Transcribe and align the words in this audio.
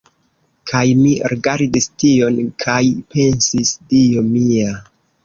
Kaj 0.69 0.79
mi 1.01 1.11
rigardis 1.33 1.87
tion 2.03 2.39
kaj 2.63 2.79
pensis, 3.17 3.75
"Dio 3.93 4.25
mia!" 4.31 4.73